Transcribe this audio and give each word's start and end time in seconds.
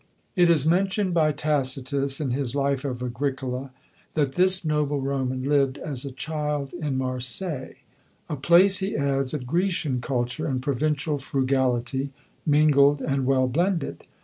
It 0.35 0.49
is 0.49 0.65
mentioned 0.65 1.13
by 1.13 1.31
Tacitus, 1.31 2.19
in 2.19 2.31
his 2.31 2.55
life 2.55 2.83
of 2.83 3.03
Agricola, 3.03 3.69
that 4.15 4.31
this 4.31 4.65
noble 4.65 4.99
Roman 4.99 5.43
lived 5.43 5.77
as 5.77 6.03
a 6.05 6.11
child 6.11 6.73
in 6.73 6.97
Marseilles; 6.97 7.75
"a 8.27 8.35
place," 8.35 8.79
he 8.79 8.97
adds, 8.97 9.35
"of 9.35 9.45
Grecian 9.45 10.01
culture 10.01 10.47
and 10.47 10.59
provincial 10.59 11.19
frugality, 11.19 12.09
mingled 12.47 12.99
and 12.99 13.27
well 13.27 13.47
blended." 13.47 14.07